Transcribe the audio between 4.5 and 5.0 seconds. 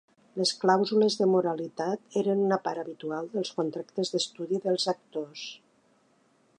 dels